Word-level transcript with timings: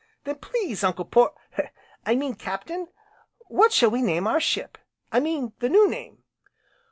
"Then 0.23 0.37
please, 0.37 0.83
Uncle 0.83 1.05
Por 1.05 1.35
I 2.07 2.15
mean 2.15 2.33
Captain, 2.33 2.87
what 3.49 3.71
shall 3.71 3.91
we 3.91 4.01
name 4.01 4.25
our 4.25 4.39
ship, 4.39 4.79
I 5.11 5.19
mean 5.19 5.53
the 5.59 5.69
new 5.69 5.87
name?" 5.87 6.23